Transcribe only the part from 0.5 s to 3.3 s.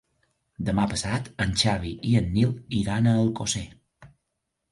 Demà passat en Xavi i en Nil iran a